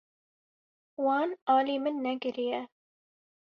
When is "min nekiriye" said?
1.83-2.61